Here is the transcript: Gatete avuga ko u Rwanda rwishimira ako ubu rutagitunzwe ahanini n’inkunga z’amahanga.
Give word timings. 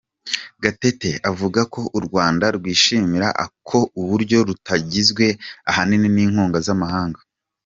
Gatete 0.63 1.11
avuga 1.31 1.61
ko 1.73 1.81
u 1.97 1.99
Rwanda 2.05 2.45
rwishimira 2.57 3.27
ako 3.45 3.79
ubu 3.99 4.13
rutagitunzwe 4.47 5.25
ahanini 5.69 6.07
n’inkunga 6.11 6.59
z’amahanga. 6.67 7.19